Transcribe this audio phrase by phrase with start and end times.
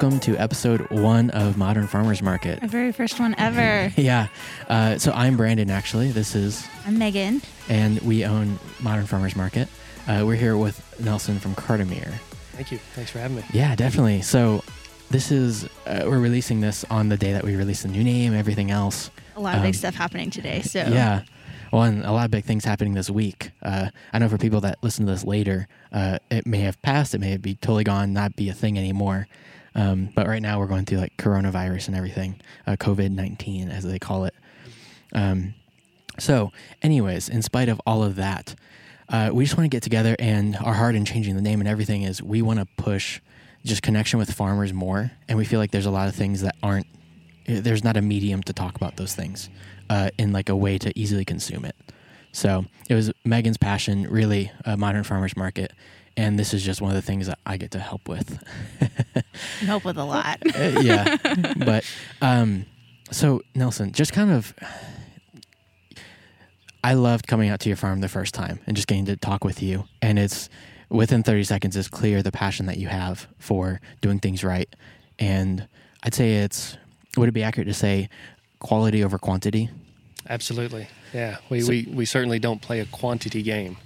[0.00, 2.62] welcome to episode one of Modern Farmers Market.
[2.62, 3.92] Our very first one ever.
[4.00, 4.28] Yeah.
[4.66, 6.10] Uh, so I'm Brandon, actually.
[6.10, 7.42] This is, I'm Megan.
[7.68, 9.68] and we own Modern Farmers Market.
[10.08, 12.14] Uh, we're here with Nelson from Cartermere.
[12.52, 12.78] Thank you.
[12.94, 13.44] Thanks for having me.
[13.52, 14.22] Yeah, definitely.
[14.22, 14.64] So
[15.10, 18.32] this is, uh, we're releasing this on the day that we release the new name,
[18.32, 19.10] everything else.
[19.36, 20.62] A lot of Um, big stuff happening today.
[20.62, 21.24] So Yeah.
[21.72, 23.50] Well, and a lot of big things happening this week.
[23.62, 27.14] Uh, I know for people that listen to this later, uh, it may have passed,
[27.14, 29.28] it may be totally gone, not be a thing anymore.
[29.74, 33.84] Um, but right now we're going through like coronavirus and everything, uh, COVID 19, as
[33.84, 34.34] they call it.
[35.12, 35.54] Um,
[36.18, 36.52] so,
[36.82, 38.54] anyways, in spite of all of that,
[39.08, 41.68] uh, we just want to get together, and our heart in changing the name and
[41.68, 43.20] everything is we want to push
[43.64, 45.10] just connection with farmers more.
[45.28, 46.86] And we feel like there's a lot of things that aren't,
[47.46, 49.50] eh, there's not a medium to talk about those things
[49.88, 51.76] uh, in like a way to easily consume it.
[52.32, 55.72] So it was Megan's passion, really, uh, modern farmers market.
[56.20, 58.42] And this is just one of the things that I get to help with.
[59.60, 60.38] Help with a lot.
[60.54, 61.16] Uh, yeah.
[61.56, 61.84] But
[62.20, 62.66] um,
[63.10, 64.52] so, Nelson, just kind of,
[66.84, 69.44] I loved coming out to your farm the first time and just getting to talk
[69.44, 69.84] with you.
[70.02, 70.50] And it's
[70.90, 74.68] within 30 seconds, it's clear the passion that you have for doing things right.
[75.18, 75.66] And
[76.02, 76.76] I'd say it's,
[77.16, 78.10] would it be accurate to say
[78.58, 79.70] quality over quantity?
[80.28, 80.86] Absolutely.
[81.14, 81.38] Yeah.
[81.48, 83.78] We, So- we, we certainly don't play a quantity game.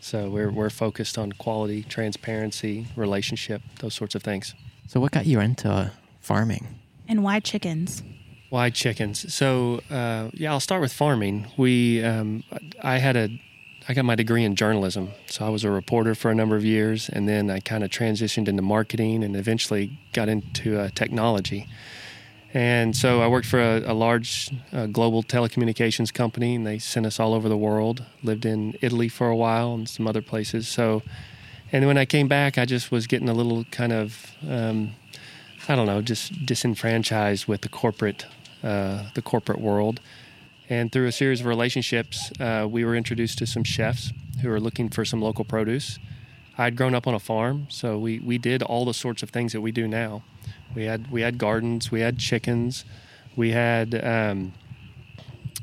[0.00, 4.54] So we're, we're focused on quality, transparency, relationship, those sorts of things.
[4.88, 6.80] So, what got you into farming?
[7.10, 8.02] and why chickens?
[8.50, 9.34] Why chickens?
[9.34, 11.48] So uh, yeah, I'll start with farming.
[11.56, 12.44] We um,
[12.82, 13.28] I had a
[13.88, 16.64] I got my degree in journalism, so I was a reporter for a number of
[16.64, 21.66] years, and then I kind of transitioned into marketing, and eventually got into uh, technology.
[22.52, 27.06] And so I worked for a, a large uh, global telecommunications company, and they sent
[27.06, 28.04] us all over the world.
[28.22, 30.66] Lived in Italy for a while and some other places.
[30.66, 31.02] So,
[31.70, 34.94] and when I came back, I just was getting a little kind of um,
[35.68, 38.26] I don't know, just disenfranchised with the corporate,
[38.64, 40.00] uh, the corporate world.
[40.68, 44.12] And through a series of relationships, uh, we were introduced to some chefs
[44.42, 45.98] who were looking for some local produce.
[46.56, 49.52] I'd grown up on a farm, so we, we did all the sorts of things
[49.52, 50.22] that we do now.
[50.74, 52.84] We had we had gardens, we had chickens,
[53.36, 54.52] we had um,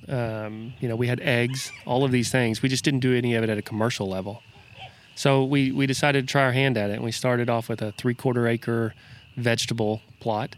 [0.08, 2.62] um, you know we had eggs, all of these things.
[2.62, 4.42] We just didn't do any of it at a commercial level.
[5.18, 7.82] So we, we decided to try our hand at it, and we started off with
[7.82, 8.94] a three quarter acre
[9.36, 10.56] vegetable plot.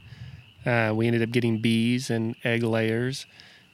[0.66, 3.26] Uh, we ended up getting bees and egg layers.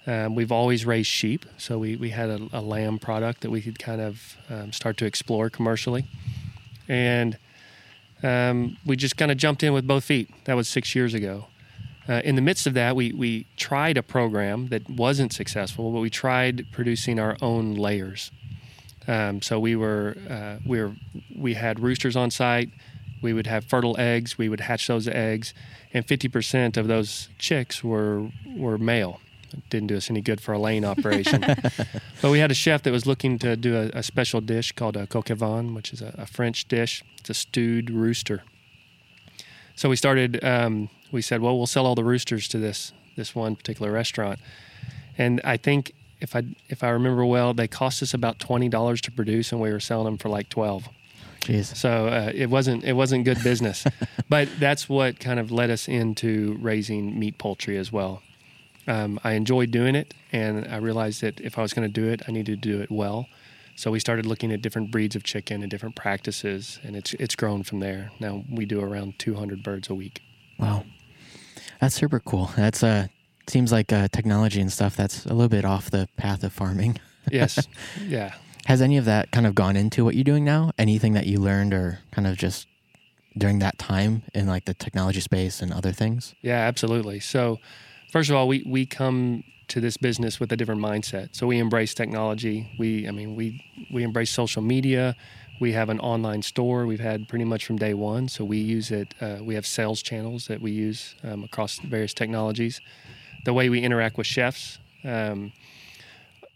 [0.05, 3.63] Um, we've always raised sheep, so we, we had a, a lamb product that we
[3.63, 6.05] could kind of um, start to explore commercially.
[6.87, 7.39] And
[8.25, 10.29] um, we just kind of jumped in with both feet.
[10.45, 11.45] That was six years ago.
[12.07, 15.99] Uh, in the midst of that, we, we tried a program that wasn't successful, but
[15.99, 18.31] we tried producing our own layers.
[19.07, 20.93] Um, so we were uh, we were
[21.37, 22.69] we had roosters on site.
[23.21, 24.37] We would have fertile eggs.
[24.37, 25.53] We would hatch those eggs,
[25.93, 29.19] and 50% of those chicks were were male.
[29.53, 31.41] It didn't do us any good for a lane operation.
[32.21, 34.97] but we had a chef that was looking to do a, a special dish called
[34.97, 37.03] a coq au vin, which is a, a French dish.
[37.19, 38.43] It's a stewed rooster.
[39.75, 40.43] So we started.
[40.43, 44.39] Um, we said, well, we'll sell all the roosters to this this one particular restaurant,
[45.17, 49.01] and I think if I if I remember well, they cost us about twenty dollars
[49.01, 50.87] to produce, and we were selling them for like twelve.
[51.41, 51.75] Jeez.
[51.75, 53.85] So uh, it wasn't it wasn't good business,
[54.29, 58.21] but that's what kind of led us into raising meat poultry as well.
[58.87, 62.07] Um, I enjoyed doing it, and I realized that if I was going to do
[62.07, 63.27] it, I needed to do it well.
[63.75, 67.35] So we started looking at different breeds of chicken and different practices, and it's it's
[67.35, 68.11] grown from there.
[68.19, 70.21] Now we do around 200 birds a week.
[70.57, 70.85] Wow.
[71.81, 72.51] That's super cool.
[72.55, 73.07] That's uh
[73.47, 76.99] seems like uh, technology and stuff that's a little bit off the path of farming.
[77.31, 77.67] Yes,
[78.05, 78.35] yeah.
[78.67, 80.71] Has any of that kind of gone into what you're doing now?
[80.77, 82.67] Anything that you learned or kind of just
[83.35, 86.35] during that time in like the technology space and other things?
[86.41, 87.19] Yeah, absolutely.
[87.19, 87.57] So,
[88.15, 91.35] first of all, we we come to this business with a different mindset.
[91.35, 92.65] So we embrace technology.
[92.79, 93.61] We, I mean, we
[93.91, 95.17] we embrace social media.
[95.59, 96.85] We have an online store.
[96.85, 98.29] We've had pretty much from day one.
[98.29, 99.13] So we use it.
[99.19, 102.79] Uh, we have sales channels that we use um, across various technologies.
[103.43, 104.79] The way we interact with chefs.
[105.03, 105.51] Um,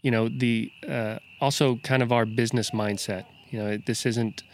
[0.00, 3.24] you know, the uh, also kind of our business mindset.
[3.50, 4.44] You know, this isn't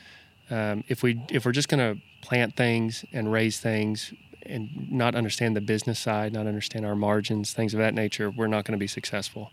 [0.51, 4.13] um, if we if we're just going to plant things and raise things
[4.49, 8.47] and not understand the business side, not understand our margins, things of that nature, we're
[8.47, 9.51] not going to be successful.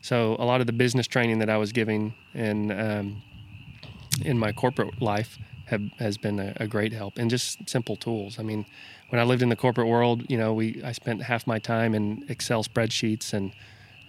[0.00, 3.22] So a lot of the business training that I was giving in um,
[4.24, 8.38] in my corporate life have, has been a, a great help, and just simple tools.
[8.38, 8.66] I mean,
[9.10, 11.94] when I lived in the corporate world, you know, we I spent half my time
[11.94, 13.52] in Excel spreadsheets and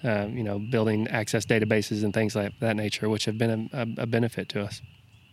[0.03, 3.81] uh, you know building access databases and things like that nature, which have been a,
[3.81, 4.81] a, a benefit to us.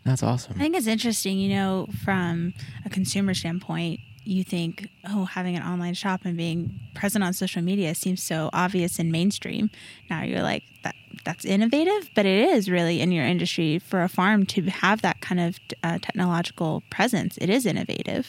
[0.05, 0.55] That's awesome.
[0.56, 2.55] I think it's interesting, you know, from
[2.85, 7.62] a consumer standpoint, you think, oh, having an online shop and being present on social
[7.62, 9.70] media seems so obvious and mainstream.
[10.08, 10.94] Now you're like, that
[11.25, 15.20] that's innovative, but it is really in your industry for a farm to have that
[15.20, 17.37] kind of uh, technological presence.
[17.38, 18.28] It is innovative.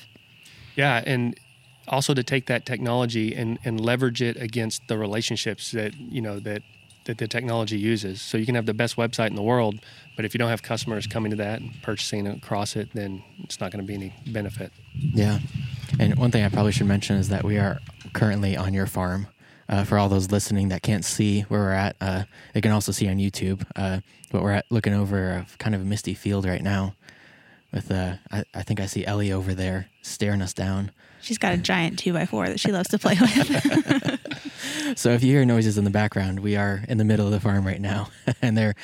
[0.76, 1.40] Yeah, and
[1.88, 6.40] also to take that technology and, and leverage it against the relationships that you know
[6.40, 6.64] that
[7.06, 8.22] that the technology uses.
[8.22, 9.80] So you can have the best website in the world,
[10.16, 13.60] but if you don't have customers coming to that and purchasing across it, then it's
[13.60, 14.72] not going to be any benefit.
[14.94, 15.40] Yeah.
[16.00, 17.80] And one thing I probably should mention is that we are
[18.14, 19.28] currently on your farm.
[19.70, 22.24] Uh, for all those listening that can't see where we're at, uh,
[22.54, 23.66] they can also see on YouTube.
[23.74, 26.94] Uh, but we're at, looking over a kind of a misty field right now.
[27.72, 30.92] With uh, I, I think I see Ellie over there staring us down.
[31.22, 34.98] She's got a giant two by four that she loves to play with.
[34.98, 37.40] so if you hear noises in the background, we are in the middle of the
[37.40, 38.10] farm right now,
[38.42, 38.76] and there are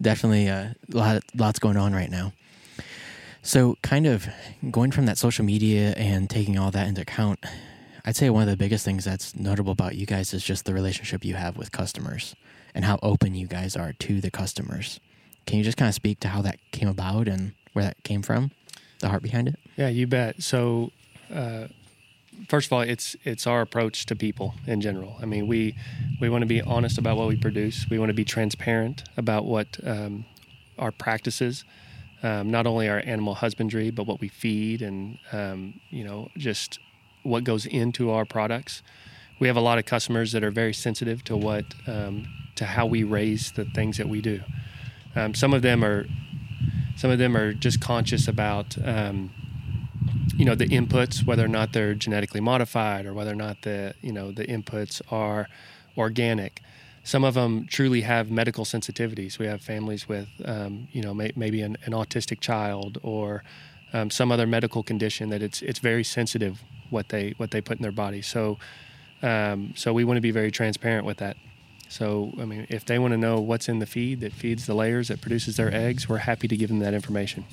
[0.00, 2.32] definitely a lot lots going on right now.
[3.42, 4.28] So kind of
[4.70, 7.44] going from that social media and taking all that into account,
[8.04, 10.72] I'd say one of the biggest things that's notable about you guys is just the
[10.72, 12.36] relationship you have with customers
[12.72, 15.00] and how open you guys are to the customers.
[15.44, 18.22] Can you just kind of speak to how that came about and where that came
[18.22, 18.52] from,
[19.00, 19.58] the heart behind it?
[19.76, 20.40] Yeah, you bet.
[20.40, 20.92] So,
[21.34, 21.66] uh,
[22.48, 25.16] first of all, it's it's our approach to people in general.
[25.20, 25.74] I mean, we
[26.20, 27.86] we want to be honest about what we produce.
[27.90, 30.26] We want to be transparent about what um,
[30.78, 31.64] our practices,
[32.22, 36.78] um, not only our animal husbandry, but what we feed, and um, you know, just
[37.22, 38.82] what goes into our products.
[39.40, 42.26] We have a lot of customers that are very sensitive to what um,
[42.56, 44.40] to how we raise the things that we do.
[45.16, 46.06] Um, some of them are
[46.96, 49.30] some of them are just conscious about um,
[50.36, 53.94] you know the inputs, whether or not they're genetically modified or whether or not the
[54.00, 55.48] you know the inputs are
[55.96, 56.62] organic.
[57.04, 59.38] Some of them truly have medical sensitivities.
[59.38, 63.42] We have families with um, you know may, maybe an, an, autistic child or
[63.92, 67.78] um, some other medical condition that it's it's very sensitive what they what they put
[67.78, 68.22] in their body.
[68.22, 68.58] So
[69.22, 71.36] um, so we want to be very transparent with that.
[71.88, 74.74] So I mean, if they want to know what's in the feed that feeds the
[74.74, 77.44] layers that produces their eggs, we're happy to give them that information.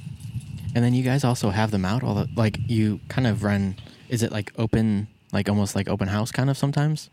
[0.75, 3.75] And then you guys also have them out all the like you kind of run.
[4.09, 7.09] Is it like open, like almost like open house kind of sometimes?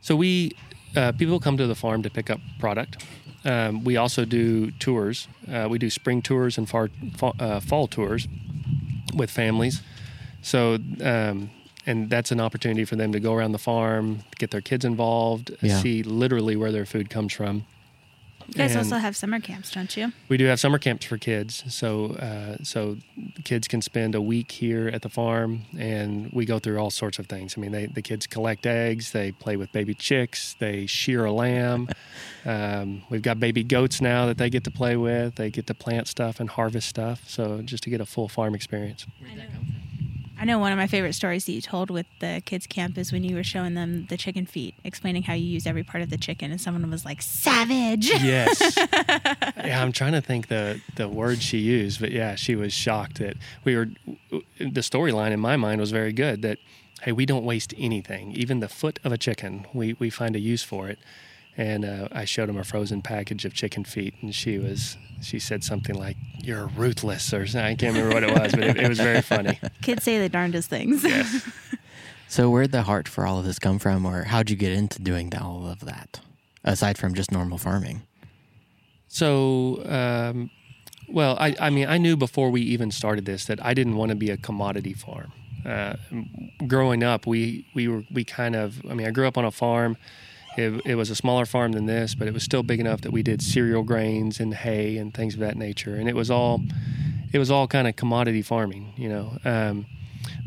[0.00, 0.52] So we
[0.96, 3.04] uh, people come to the farm to pick up product.
[3.44, 5.28] Um, we also do tours.
[5.50, 8.26] Uh, we do spring tours and far, fall, uh, fall tours
[9.14, 9.82] with families.
[10.42, 11.50] So, um,
[11.86, 15.52] and that's an opportunity for them to go around the farm, get their kids involved,
[15.60, 15.80] yeah.
[15.80, 17.64] see literally where their food comes from.
[18.48, 20.12] You guys and also have summer camps, don't you?
[20.28, 21.64] We do have summer camps for kids.
[21.68, 22.96] So, uh, so
[23.44, 27.18] kids can spend a week here at the farm, and we go through all sorts
[27.18, 27.54] of things.
[27.56, 31.32] I mean, they, the kids collect eggs, they play with baby chicks, they shear a
[31.32, 31.88] lamb.
[32.44, 35.34] um, we've got baby goats now that they get to play with.
[35.34, 37.28] They get to plant stuff and harvest stuff.
[37.28, 39.06] So, just to get a full farm experience.
[40.38, 43.10] I know one of my favorite stories that you told with the kids' camp is
[43.10, 46.10] when you were showing them the chicken feet, explaining how you use every part of
[46.10, 48.76] the chicken, and someone was like, "Savage." Yes.
[48.96, 53.18] yeah, I'm trying to think the the word she used, but yeah, she was shocked
[53.18, 53.88] that we were.
[54.58, 56.42] The storyline in my mind was very good.
[56.42, 56.58] That
[57.02, 59.66] hey, we don't waste anything, even the foot of a chicken.
[59.72, 60.98] We we find a use for it.
[61.56, 65.38] And uh, I showed him a frozen package of chicken feet, and she was she
[65.38, 67.64] said something like "You're ruthless" or something.
[67.64, 69.58] I can't remember what it was, but it, it was very funny.
[69.82, 71.02] Kids say the darndest things.
[71.02, 71.48] Yes.
[72.28, 75.00] so where'd the heart for all of this come from, or how'd you get into
[75.00, 76.20] doing all of that,
[76.64, 78.02] aside from just normal farming?
[79.08, 80.50] So, um,
[81.08, 84.10] well, I, I mean, I knew before we even started this that I didn't want
[84.10, 85.32] to be a commodity farm.
[85.64, 85.96] Uh,
[86.66, 88.82] growing up, we we were we kind of.
[88.88, 89.96] I mean, I grew up on a farm
[90.56, 93.12] it, it, was a smaller farm than this, but it was still big enough that
[93.12, 95.94] we did cereal grains and hay and things of that nature.
[95.94, 96.62] And it was all,
[97.32, 99.38] it was all kind of commodity farming, you know.
[99.44, 99.86] Um,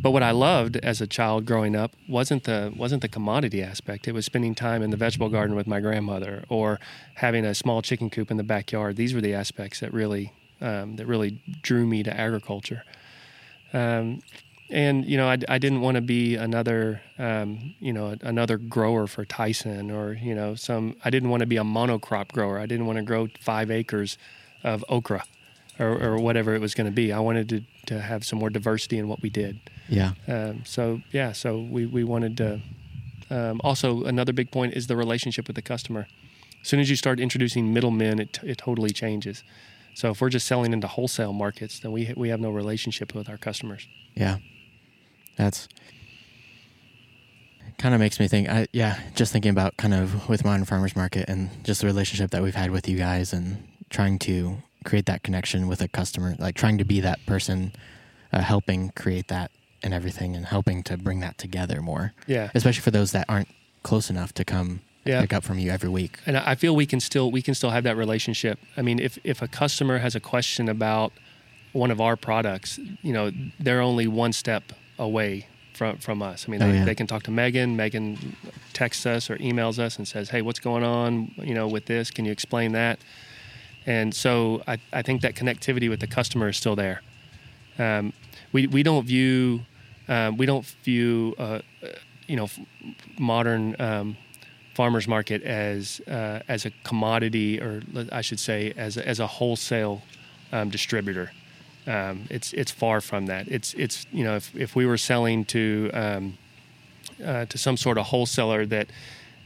[0.02, 4.08] but what I loved as a child growing up wasn't the wasn't the commodity aspect.
[4.08, 6.80] It was spending time in the vegetable garden with my grandmother, or
[7.16, 8.96] having a small chicken coop in the backyard.
[8.96, 12.84] These were the aspects that really um, that really drew me to agriculture.
[13.74, 14.22] Um,
[14.70, 19.08] and you know I, I didn't want to be another um, you know another grower
[19.08, 22.60] for Tyson or you know some I didn't want to be a monocrop grower.
[22.60, 24.18] I didn't want to grow five acres
[24.64, 25.24] of okra
[25.80, 27.14] or, or whatever it was going to be.
[27.14, 29.60] I wanted to, to have some more diversity in what we did.
[29.88, 30.12] Yeah.
[30.28, 32.62] Um, so yeah so we, we wanted to
[33.32, 36.08] um, also another big point is the relationship with the customer.
[36.62, 39.44] As soon as you start introducing middlemen it, it totally changes.
[39.96, 43.30] So if we're just selling into wholesale markets then we, we have no relationship with
[43.30, 43.88] our customers.
[44.14, 44.38] Yeah
[45.40, 45.68] that's
[47.78, 48.50] kind of makes me think.
[48.50, 52.32] I, yeah, just thinking about kind of with modern farmers market and just the relationship
[52.32, 56.36] that we've had with you guys and trying to create that connection with a customer,
[56.40, 57.72] like trying to be that person
[58.34, 59.50] uh, helping create that
[59.82, 62.12] and everything and helping to bring that together more.
[62.28, 62.50] Yeah.
[62.54, 63.48] Especially for those that aren't
[63.84, 65.22] close enough to come Yeah.
[65.22, 66.20] pick up from you every week.
[66.26, 68.60] and I feel we can still we can still have that relationship.
[68.76, 71.14] I mean, if if a customer has a question about
[71.72, 74.64] one of our products, you know, they're only one step
[75.00, 76.46] away from from us.
[76.48, 76.86] I mean, Oh, they, yeah.
[76.86, 77.76] they can talk to Megan.
[77.76, 78.36] Megan
[78.74, 81.32] texts us or emails us and says, "Hey, what's going on?
[81.38, 82.12] You know, with this?
[82.12, 83.00] Can you explain that?"
[83.86, 87.02] And so I, I think that connectivity with the customer is still there.
[87.80, 88.14] Um,
[88.52, 89.62] we we don't view
[90.08, 91.60] um, we don't view uh, uh,
[92.28, 92.60] you know f-
[93.18, 94.18] modern um,
[94.76, 99.28] farmers market as uh, as a commodity or I should say as a, as a
[99.28, 100.02] wholesale
[100.52, 101.32] um, distributor.
[101.90, 103.48] Um, it's it's far from that.
[103.48, 106.38] It's it's you know if, if we were selling to um,
[107.26, 108.90] uh, to some sort of wholesaler that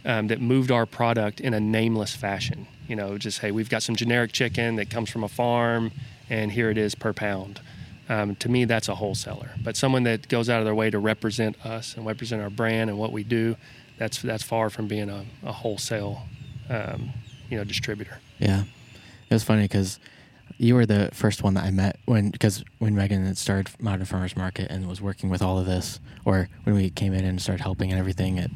[0.04, 2.68] um, that moved our product in a nameless fashion.
[2.88, 5.94] You know, just hey, we've got some generic chicken that comes from a farm,
[6.30, 7.62] and here it is per pound.
[8.10, 9.52] Um, to me, that's a wholesaler.
[9.64, 12.90] But someone that goes out of their way to represent us and represent our brand
[12.90, 13.56] and what we do,
[13.98, 16.24] that's that's far from being a, a wholesale,
[16.70, 17.12] um,
[17.50, 18.20] you know, distributor.
[18.38, 18.64] Yeah,
[19.30, 19.98] it was funny because
[20.64, 24.06] you were the first one that I met when because when Megan had started Modern
[24.06, 27.42] Farmers Market and was working with all of this, or when we came in and
[27.42, 28.50] started helping and everything, it,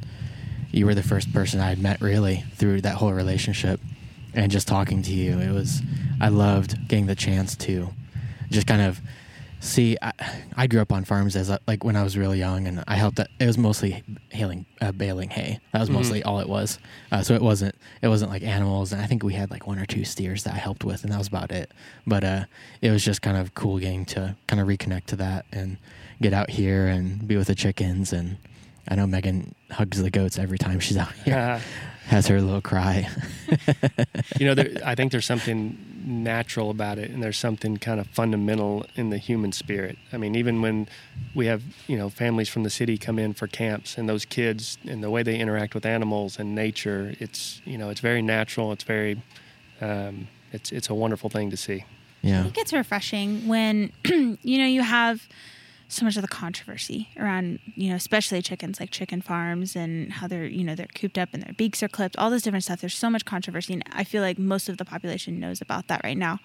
[0.72, 3.82] you were the first person I had met really through that whole relationship,
[4.34, 5.82] and just talking to you, it was
[6.22, 7.90] I loved getting the chance to
[8.50, 9.02] just kind of
[9.60, 9.98] see.
[10.02, 10.12] I,
[10.56, 12.96] I grew up on farms as a, like when I was really young, and I
[12.96, 13.20] helped.
[13.20, 15.60] It was mostly hailing, uh, baling hay.
[15.74, 15.94] That was Mhm.
[15.94, 16.80] mostly all it was.
[17.12, 19.80] Uh, so it wasn't it wasn't like animals, and I think we had like one
[19.80, 21.72] or two steers that I helped with, and that was about it.
[22.06, 22.46] But uh,
[22.82, 25.78] it was just kind of cool getting to kind of reconnect to that and
[26.22, 28.14] get out here and be with the chickens.
[28.14, 28.38] And
[28.88, 31.62] I know Megan hugs the goats every time she's out here.
[32.08, 33.10] Has her little cry.
[34.40, 38.08] you know, there, I think there's something natural about it, and there's something kind of
[38.08, 39.98] fundamental in the human spirit.
[40.14, 40.88] I mean, even when
[41.36, 44.78] we have you know families from the city come in for camps, and those kids
[44.88, 48.72] and the way they interact with animals and nature, it's you know, it's very natural.
[48.72, 49.22] It's very,
[49.82, 51.84] um, it's it's a wonderful thing to see.
[52.24, 52.44] I yeah.
[52.44, 55.28] think it's refreshing when you know you have
[55.88, 60.28] so much of the controversy around you know especially chickens like chicken farms and how
[60.28, 62.82] they're you know they're cooped up and their beaks are clipped all this different stuff.
[62.82, 66.02] There's so much controversy and i feel like most of the population knows about that
[66.04, 66.40] right now.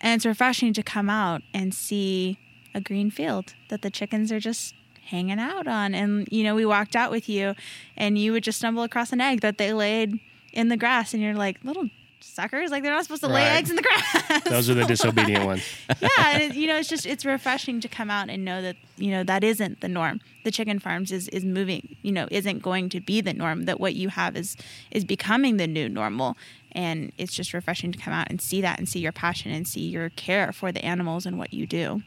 [0.00, 2.38] And it's refreshing to come out and see
[2.74, 4.74] a green field that the chickens are just
[5.06, 5.94] hanging out on.
[5.94, 7.54] And you know we walked out with you
[7.96, 10.18] and you would just stumble across an egg that they laid
[10.52, 11.88] in the grass and you're like little
[12.22, 13.56] suckers like they're not supposed to lay Right.
[13.58, 15.62] eggs in the grass Those are the disobedient ones.
[16.00, 18.76] yeah, and it, you know, it's just it's refreshing to come out and know that
[18.96, 20.20] you know that isn't the norm.
[20.44, 23.64] The chicken farms is is moving, you know, isn't going to be the norm.
[23.64, 24.56] That what you have is
[24.90, 26.36] is becoming the new normal,
[26.72, 29.66] and it's just refreshing to come out and see that and see your passion and
[29.66, 32.02] see your care for the animals and what you do.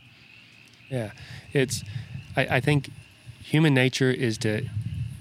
[0.90, 1.12] Yeah,
[1.54, 1.84] it's.
[2.38, 2.90] I, I think
[3.44, 4.66] human nature is to,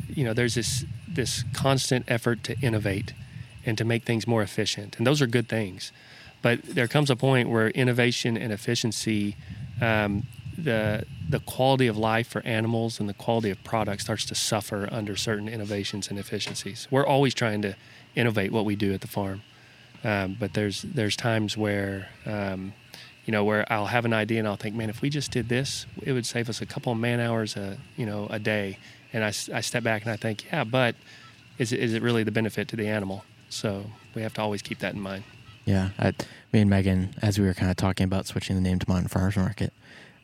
[0.08, 3.12] you know, there's this this constant effort to innovate
[3.66, 5.92] and to make things more efficient, and those are good things.
[6.42, 9.34] But there comes a point where innovation and efficiency,
[9.80, 10.24] um,
[10.58, 14.88] the the quality of life for animals and the quality of product starts to suffer
[14.92, 16.86] under certain innovations and efficiencies.
[16.90, 17.76] We're always trying to
[18.14, 19.42] innovate what we do at the farm,
[20.04, 22.74] um, but there's there's times where um,
[23.24, 25.48] you know where I'll have an idea and I'll think, man, if we just did
[25.48, 28.78] this, it would save us a couple of man hours a you know a day.
[29.12, 30.94] And I, I step back and I think, yeah, but
[31.58, 33.24] is is it really the benefit to the animal?
[33.54, 33.84] So
[34.14, 35.24] we have to always keep that in mind.
[35.64, 36.12] Yeah, I,
[36.52, 39.08] me and Megan, as we were kind of talking about switching the name to Modern
[39.08, 39.72] Farmers Market,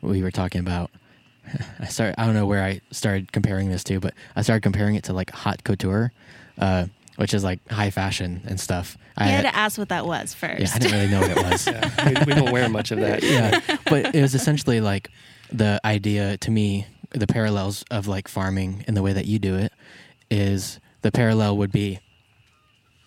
[0.03, 0.91] we were talking about.
[1.81, 2.21] I started.
[2.21, 5.13] I don't know where I started comparing this to, but I started comparing it to
[5.13, 6.13] like haute couture,
[6.59, 8.99] uh, which is like high fashion and stuff.
[9.17, 10.61] I You had to ask what that was first.
[10.61, 11.67] yeah, I didn't really know what it was.
[11.67, 13.23] Yeah, we, we don't wear much of that.
[13.25, 15.09] yeah, but it was essentially like
[15.53, 19.57] the idea to me, the parallels of like farming and the way that you do
[19.57, 19.73] it
[20.31, 22.01] is the parallel would be.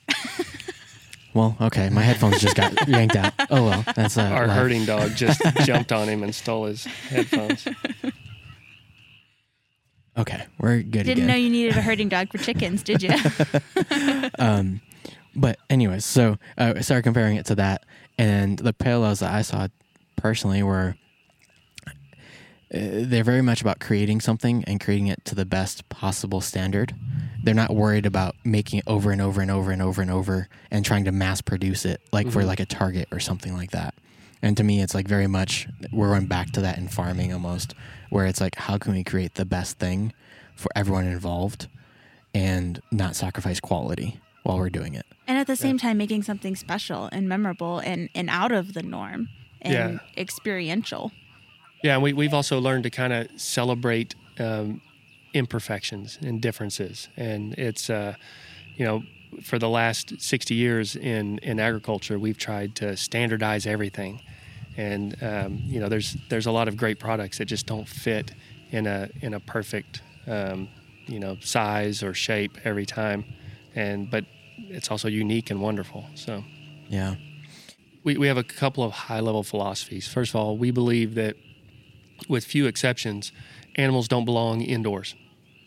[1.35, 3.33] Well, okay, my headphones just got yanked out.
[3.49, 4.55] Oh well, that's uh, Our life.
[4.55, 7.67] herding dog just jumped on him and stole his headphones.
[10.15, 11.27] Okay, we're good Didn't again.
[11.27, 13.09] know you needed a herding dog for chickens, did you?
[14.39, 14.79] um,
[15.35, 17.83] but anyways, so uh, I started comparing it to that,
[18.19, 19.69] and the parallels that I saw
[20.15, 20.95] personally were
[21.87, 21.89] uh,
[22.71, 26.93] they're very much about creating something and creating it to the best possible standard.
[27.43, 30.47] They're not worried about making it over and over and over and over and over
[30.71, 32.47] and trying to mass produce it like for Mhm.
[32.47, 33.93] like a Target or something like that.
[34.41, 37.75] And to me, it's like very much we're going back to that in farming almost,
[38.09, 40.13] where it's like how can we create the best thing
[40.55, 41.67] for everyone involved
[42.33, 45.05] and not sacrifice quality while we're doing it.
[45.27, 48.83] and at the same time, making something special and memorable and, and out of the
[48.83, 49.29] norm
[49.61, 49.97] and Yeah.
[50.17, 51.11] experiential.
[51.81, 54.81] Yeah, and we, we've also learned to kind of celebrate um,
[55.33, 57.07] imperfections and differences.
[57.17, 58.15] And it's, uh,
[58.75, 59.03] you know,
[59.43, 64.21] for the last 60 years in, in agriculture, we've tried to standardize everything.
[64.77, 68.31] And, um, you know, there's, there's a lot of great products that just don't fit
[68.71, 70.67] in a, in a perfect, um,
[71.05, 73.25] you know, size or shape every time.
[73.75, 74.25] And, but
[74.57, 76.05] it's also unique and wonderful.
[76.15, 76.43] So,
[76.89, 77.15] Yeah.
[78.03, 80.07] we, we have a couple of high level philosophies.
[80.07, 81.35] First of all, we believe that,
[82.29, 83.31] with few exceptions,
[83.75, 85.15] animals don't belong indoors.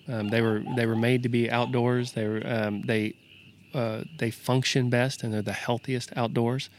[0.09, 2.13] Um, they were they were made to be outdoors.
[2.13, 3.15] They were um, they
[3.75, 6.71] uh, they function best and they're the healthiest outdoors.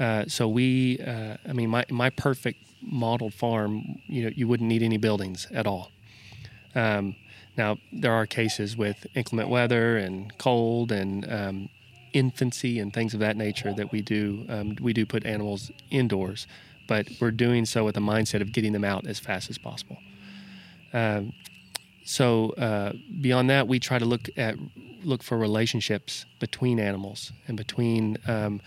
[0.00, 4.68] Uh, so we, uh, I mean, my my perfect modeled farm, you know, you wouldn't
[4.68, 5.90] need any buildings at all.
[6.74, 7.16] Um,
[7.56, 11.68] now there are cases with inclement weather and cold and um,
[12.12, 16.46] infancy and things of that nature that we do um, we do put animals indoors,
[16.86, 19.98] but we're doing so with a mindset of getting them out as fast as possible.
[20.92, 21.32] Um,
[22.08, 24.56] so uh, beyond that, we try to look at
[25.04, 28.62] look for relationships between animals and between um,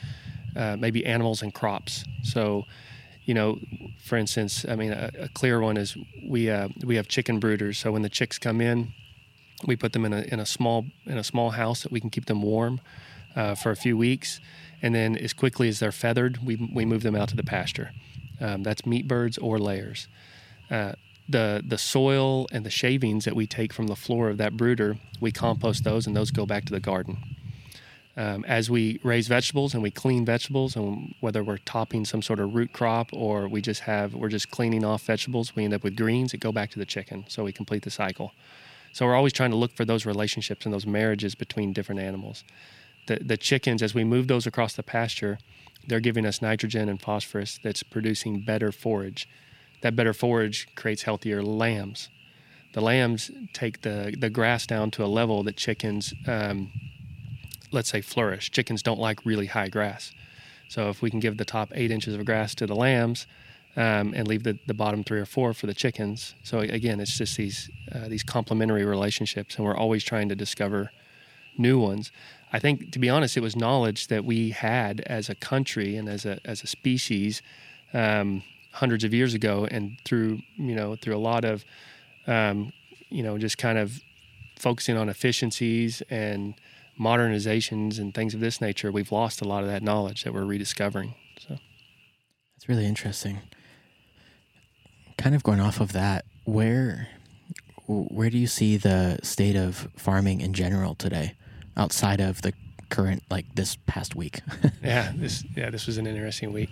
[0.55, 2.05] uh, maybe animals and crops.
[2.21, 2.65] So,
[3.25, 3.57] you know,
[4.05, 7.77] for instance, I mean, a, a clear one is we uh, we have chicken brooders.
[7.77, 8.93] So when the chicks come in,
[9.65, 12.11] we put them in a in a small in a small house that we can
[12.11, 12.79] keep them warm
[13.35, 14.39] uh, for a few weeks,
[14.83, 17.89] and then as quickly as they're feathered, we we move them out to the pasture.
[18.39, 20.07] Um, that's meat birds or layers.
[21.31, 24.97] The the soil and the shavings that we take from the floor of that brooder,
[25.19, 27.17] we compost those, and those go back to the garden.
[28.17, 32.39] Um, as we raise vegetables and we clean vegetables, and whether we're topping some sort
[32.41, 35.83] of root crop or we just have we're just cleaning off vegetables, we end up
[35.83, 37.23] with greens that go back to the chicken.
[37.29, 38.33] So we complete the cycle.
[38.93, 42.43] So we're always trying to look for those relationships and those marriages between different animals.
[43.07, 45.39] The the chickens, as we move those across the pasture,
[45.87, 49.29] they're giving us nitrogen and phosphorus that's producing better forage.
[49.81, 52.09] That better forage creates healthier lambs.
[52.73, 56.71] The lambs take the, the grass down to a level that chickens, um,
[57.71, 58.51] let's say, flourish.
[58.51, 60.13] Chickens don't like really high grass.
[60.69, 63.27] So if we can give the top eight inches of grass to the lambs
[63.75, 66.33] um, and leave the, the bottom three or four for the chickens.
[66.43, 70.91] So again, it's just these, uh, these complementary relationships, and we're always trying to discover
[71.57, 72.11] new ones.
[72.53, 76.07] I think, to be honest, it was knowledge that we had as a country and
[76.07, 77.41] as a, as a species
[77.93, 81.63] um, hundreds of years ago, and through you know through a lot of
[82.27, 82.71] um,
[83.09, 83.99] you know just kind of
[84.57, 86.53] focusing on efficiencies and
[86.99, 90.45] modernizations and things of this nature, we've lost a lot of that knowledge that we're
[90.45, 91.15] rediscovering.
[91.39, 91.57] So
[92.55, 93.39] That's really interesting.
[95.17, 97.07] Kind of going off of that, where
[97.87, 101.35] where do you see the state of farming in general today,
[101.75, 102.53] outside of the
[102.89, 104.41] current like this past week?
[104.83, 106.69] yeah, this yeah this was an interesting week.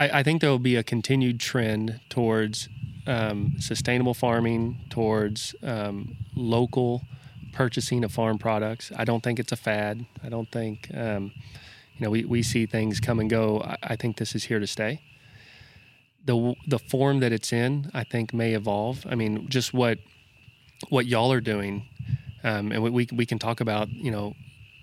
[0.00, 2.68] I, I think there will be a continued trend towards
[3.06, 7.02] um, sustainable farming, towards um, local
[7.52, 8.92] purchasing of farm products.
[8.96, 10.06] I don't think it's a fad.
[10.22, 11.32] I don't think um,
[11.96, 13.60] you know we, we see things come and go.
[13.60, 15.00] I, I think this is here to stay.
[16.24, 19.06] The the form that it's in, I think, may evolve.
[19.08, 19.98] I mean, just what
[20.90, 21.88] what y'all are doing,
[22.44, 24.34] um, and we, we we can talk about you know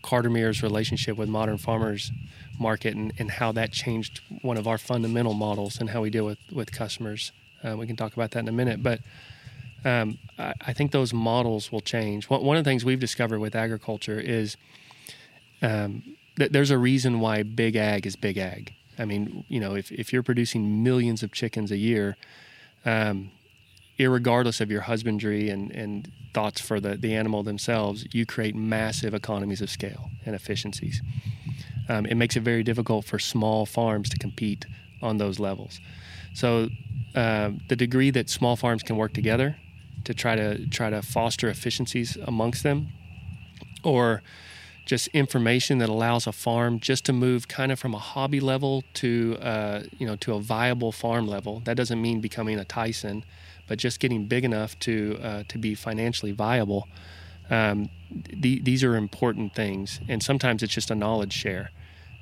[0.03, 2.11] Cartermere's relationship with Modern Farmers
[2.59, 6.25] Market and, and how that changed one of our fundamental models and how we deal
[6.25, 7.31] with, with customers.
[7.63, 8.83] Uh, we can talk about that in a minute.
[8.83, 8.99] But
[9.83, 12.29] um, I, I, think those models will change.
[12.29, 14.57] One of the things we've discovered with agriculture is
[15.61, 18.73] um, that there's a reason why big ag is big ag.
[18.97, 22.17] I mean, you know, if, if you're producing millions of chickens a year,
[22.85, 23.31] um,
[23.99, 29.13] irregardless of your husbandry and, and thoughts for the, the animal themselves, you create massive
[29.13, 31.01] economies of scale and efficiencies.
[31.89, 34.65] Um, it makes it very difficult for small farms to compete
[35.01, 35.79] on those levels.
[36.33, 36.69] So,
[37.15, 39.55] uh, the degree that small farms can work together
[40.03, 42.87] to try to try to foster efficiencies amongst them,
[43.83, 44.21] or
[44.85, 48.83] just information that allows a farm just to move kind of from a hobby level
[48.93, 51.61] to uh, you know to a viable farm level.
[51.65, 53.23] That doesn't mean becoming a Tyson,
[53.67, 56.87] but just getting big enough to uh, to be financially viable.
[57.49, 61.71] Um, the, these are important things, and sometimes it's just a knowledge share.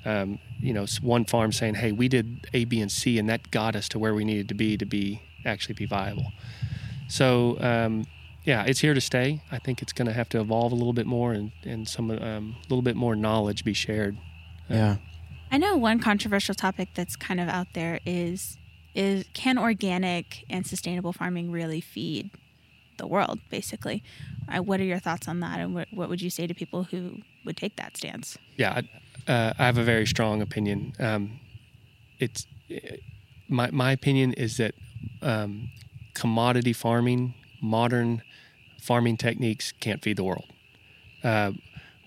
[0.04, 3.50] Um, you know, one farm saying, "Hey, we did A, B, and C, and that
[3.50, 6.32] got us to where we needed to be to be actually be viable."
[7.08, 8.06] So, um,
[8.44, 9.40] yeah, it's here to stay.
[9.50, 12.10] I think it's going to have to evolve a little bit more, and and some
[12.10, 14.16] a um, little bit more knowledge be shared.
[14.68, 14.96] yeah.
[15.50, 18.58] I know one controversial topic that's kind of out there is
[18.94, 22.30] is can organic and sustainable farming really feed
[22.98, 24.02] the world basically
[24.48, 26.84] uh, what are your thoughts on that and what, what would you say to people
[26.84, 28.80] who would take that stance Yeah,
[29.26, 30.92] I, uh, I have a very strong opinion.
[30.98, 31.40] Um,
[32.18, 32.46] it's
[33.48, 34.74] my my opinion is that
[35.22, 35.70] um,
[36.14, 38.22] commodity farming, modern
[38.80, 40.52] farming techniques can't feed the world.
[41.22, 41.52] Uh,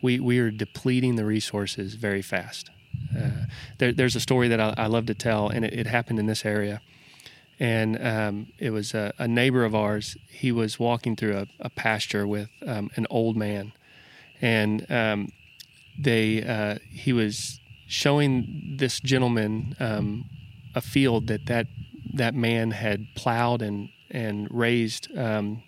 [0.01, 2.69] we we are depleting the resources very fast.
[3.17, 3.45] Uh,
[3.77, 6.25] there, there's a story that I, I, love to tell, and it, it, happened in
[6.25, 6.81] this area.
[7.59, 10.15] And um, it was a, a, neighbor of ours.
[10.29, 13.73] He was walking through a, a pasture with um, an old man,
[14.41, 15.31] and um,
[15.97, 20.25] they uh, he was showing this gentleman um,
[20.75, 21.67] a field that that
[22.13, 25.63] that man had plowed and and raised um,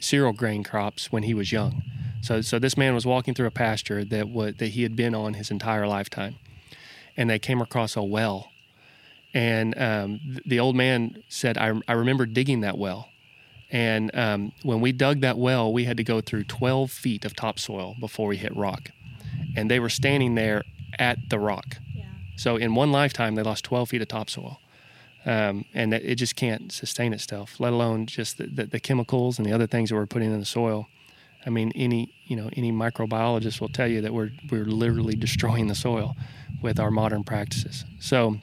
[0.00, 1.82] cereal grain crops when he was young.
[2.20, 5.14] So so this man was walking through a pasture that what that he had been
[5.14, 6.36] on his entire lifetime,
[7.16, 8.50] and they came across a well,
[9.34, 13.08] and um, the old man said, "I I remember digging that well."
[13.70, 17.34] And um, when we dug that well, we had to go through 12 feet of
[17.34, 18.90] topsoil before we hit rock.
[19.56, 20.62] And they were standing there
[20.96, 21.78] at the rock.
[21.92, 22.04] Yeah.
[22.36, 24.60] So in one lifetime, they lost 12 feet of topsoil.
[25.26, 29.46] Um, and it just can't sustain itself, let alone just the, the, the, chemicals and
[29.46, 30.86] the other things that we're putting in the soil.
[31.46, 35.68] I mean, any you know any microbiologist will tell you that we're we're literally destroying
[35.68, 36.14] the soil
[36.60, 37.86] with our modern practices.
[38.00, 38.38] So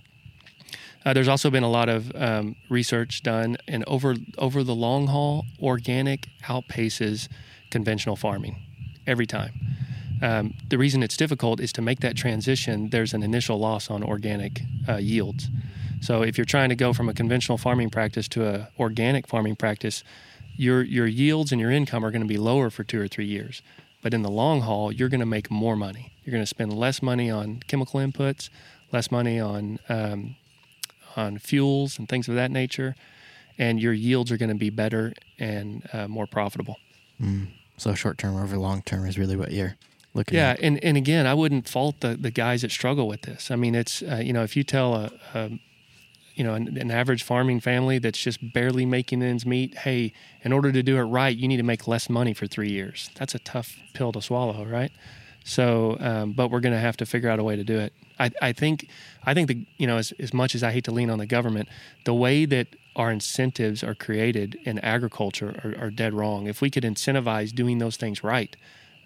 [1.05, 5.07] uh, there's also been a lot of um, research done, and over over the long
[5.07, 7.27] haul, organic outpaces
[7.69, 8.61] conventional farming
[9.07, 9.53] every time.
[10.21, 12.89] Um, the reason it's difficult is to make that transition.
[12.91, 15.49] There's an initial loss on organic uh, yields.
[16.01, 19.55] So if you're trying to go from a conventional farming practice to a organic farming
[19.55, 20.03] practice,
[20.55, 23.25] your your yields and your income are going to be lower for two or three
[23.25, 23.63] years.
[24.03, 26.13] But in the long haul, you're going to make more money.
[26.23, 28.49] You're going to spend less money on chemical inputs,
[28.91, 30.35] less money on um,
[31.15, 32.95] on fuels and things of that nature,
[33.57, 36.77] and your yields are going to be better and uh, more profitable.
[37.21, 37.47] Mm.
[37.77, 39.75] So short term over long term is really what you're
[40.13, 40.59] looking yeah, at.
[40.59, 43.51] and and again, I wouldn't fault the the guys that struggle with this.
[43.51, 45.51] I mean, it's uh, you know if you tell a, a
[46.35, 50.53] you know an, an, average farming family that's just barely making ends meet, hey, in
[50.53, 53.09] order to do it right, you need to make less money for three years.
[53.15, 54.91] That's a tough pill to swallow, right?
[55.43, 57.93] So, um, but we're going to have to figure out a way to do it.
[58.21, 58.87] I, I think,
[59.23, 61.25] I think the you know as, as much as I hate to lean on the
[61.25, 61.67] government,
[62.05, 66.47] the way that our incentives are created in agriculture are, are dead wrong.
[66.47, 68.55] If we could incentivize doing those things right,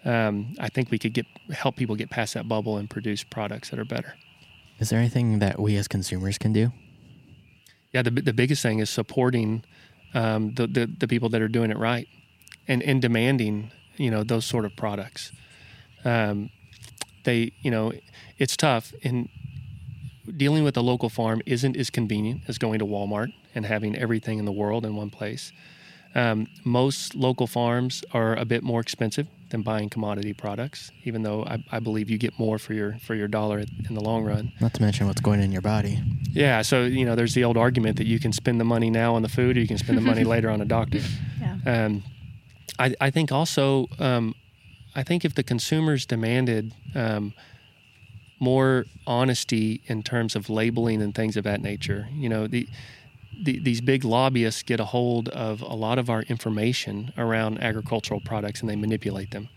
[0.04, 3.70] um, I think we could get help people get past that bubble and produce products
[3.70, 4.14] that are better.
[4.78, 6.72] Is there anything that we as consumers can do?
[7.92, 9.64] Yeah, the the biggest thing is supporting
[10.14, 12.08] um, the, the the people that are doing it right,
[12.68, 15.32] and and demanding you know those sort of products.
[16.04, 16.50] Um,
[17.26, 17.92] they you know
[18.38, 19.28] it's tough in
[20.36, 24.38] dealing with a local farm isn't as convenient as going to Walmart and having everything
[24.38, 25.52] in the world in one place.
[26.16, 31.44] Um, most local farms are a bit more expensive than buying commodity products, even though
[31.44, 34.50] I, I, believe you get more for your for your dollar in the long run.
[34.58, 36.02] Not to mention what's going in your body.
[36.32, 39.14] Yeah, so you know, there's the old argument that you can spend the money now
[39.14, 41.00] on the food, or you can spend the money later on a doctor.
[41.38, 41.58] Yeah.
[41.66, 42.02] Um,
[42.78, 44.34] I, I think also, um,
[44.96, 47.34] I think if the consumers demanded um,
[48.40, 52.66] more honesty in terms of labeling and things of that nature, you know, the
[53.38, 58.18] the, these big lobbyists get a hold of a lot of our information around agricultural
[58.20, 59.50] products and they manipulate them.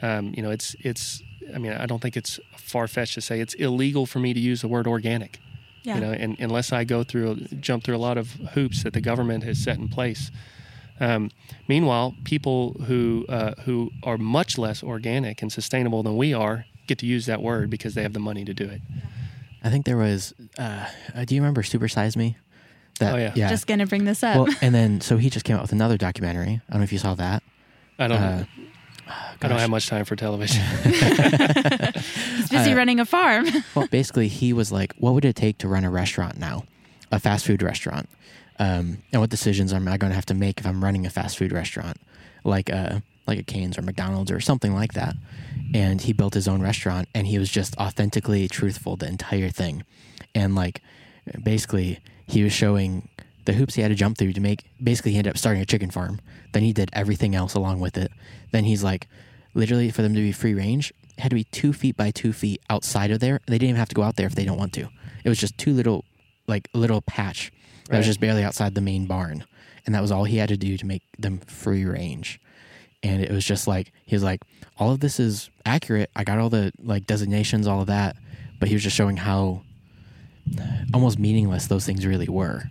[0.00, 1.22] Um, you know, it's it's.
[1.52, 4.40] I mean, I don't think it's far fetched to say it's illegal for me to
[4.40, 5.40] use the word organic.
[5.82, 5.96] Yeah.
[5.96, 9.00] You know, and unless I go through jump through a lot of hoops that the
[9.00, 10.30] government has set in place.
[11.00, 11.30] Um,
[11.68, 16.98] meanwhile, people who uh, who are much less organic and sustainable than we are get
[16.98, 18.80] to use that word because they have the money to do it.
[19.62, 20.34] I think there was.
[20.58, 20.86] Uh,
[21.24, 22.36] do you remember Super Size Me?
[23.00, 23.32] That, oh yeah.
[23.34, 23.48] yeah.
[23.48, 24.36] Just gonna bring this up.
[24.36, 26.60] Well, and then so he just came out with another documentary.
[26.68, 27.42] I don't know if you saw that.
[27.98, 28.18] I don't.
[28.20, 28.44] Uh,
[29.42, 30.62] I don't have much time for television.
[30.84, 33.46] He's busy uh, running a farm.
[33.74, 36.64] well, basically, he was like, "What would it take to run a restaurant now,
[37.12, 38.08] a fast food restaurant?
[38.58, 41.10] Um, and what decisions am I going to have to make if I'm running a
[41.10, 41.98] fast food restaurant,
[42.44, 45.16] like a like a Cane's or McDonald's or something like that?"
[45.72, 49.84] And he built his own restaurant, and he was just authentically truthful the entire thing,
[50.34, 50.82] and like
[51.42, 53.08] basically he was showing
[53.44, 55.66] the hoops he had to jump through to make basically he ended up starting a
[55.66, 56.20] chicken farm.
[56.52, 58.10] Then he did everything else along with it.
[58.52, 59.08] Then he's like
[59.52, 62.32] literally for them to be free range it had to be two feet by two
[62.32, 63.40] feet outside of there.
[63.46, 64.88] They didn't even have to go out there if they don't want to.
[65.24, 66.04] It was just two little
[66.46, 67.52] like little patch
[67.86, 67.98] that right.
[67.98, 69.44] was just barely outside the main barn
[69.86, 72.40] and that was all he had to do to make them free range
[73.02, 74.40] and it was just like he was like
[74.78, 78.16] all of this is accurate i got all the like designations all of that
[78.58, 79.62] but he was just showing how
[80.92, 82.64] almost meaningless those things really were.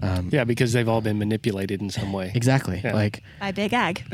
[0.00, 2.30] Um, yeah, because they've all been manipulated in some way.
[2.34, 2.80] Exactly.
[2.84, 2.94] Yeah.
[2.94, 4.04] Like by Big Ag.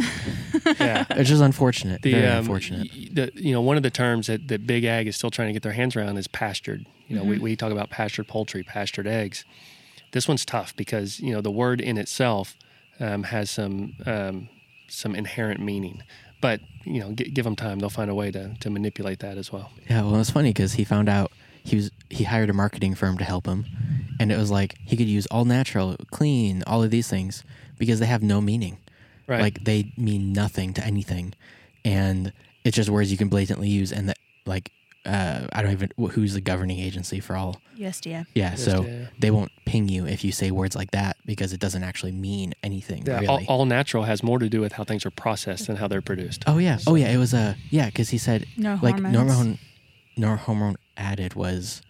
[0.80, 2.00] yeah, it's just unfortunate.
[2.00, 2.88] The, Very um, unfortunate.
[3.12, 5.52] The, you know, one of the terms that, that Big Ag is still trying to
[5.52, 6.86] get their hands around is pastured.
[7.06, 7.30] You know, mm-hmm.
[7.30, 9.44] we, we talk about pastured poultry, pastured eggs.
[10.14, 12.56] This one's tough because you know the word in itself
[13.00, 14.48] um, has some um,
[14.88, 16.04] some inherent meaning,
[16.40, 19.36] but you know, g- give them time; they'll find a way to to manipulate that
[19.36, 19.72] as well.
[19.90, 21.32] Yeah, well, it's funny because he found out
[21.64, 23.66] he was he hired a marketing firm to help him,
[24.20, 27.42] and it was like he could use all natural, clean, all of these things
[27.76, 28.78] because they have no meaning.
[29.26, 29.40] Right.
[29.40, 31.34] Like they mean nothing to anything,
[31.84, 33.90] and it's just words you can blatantly use.
[33.90, 34.70] And that, like,
[35.06, 37.60] uh, I don't even who's the governing agency for all.
[37.76, 38.26] USDA.
[38.34, 38.86] Yeah, so
[39.18, 42.54] they won't ping you if you say words like that because it doesn't actually mean
[42.62, 43.04] anything.
[43.06, 43.26] Yeah, really.
[43.46, 46.00] all, all natural has more to do with how things are processed than how they're
[46.02, 46.44] produced.
[46.46, 47.08] oh yeah, oh yeah.
[47.10, 49.14] It was a uh, yeah because he said No like hormones.
[49.14, 49.58] no hormone,
[50.16, 51.82] no hormone added was